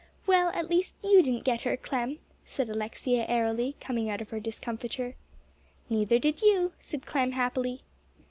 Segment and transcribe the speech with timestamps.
[0.25, 4.39] "Well, at least you didn't get her, Clem," said Alexia airily, coming out of her
[4.39, 5.13] discomfiture.
[5.91, 7.83] "Neither did you," said Clem happily.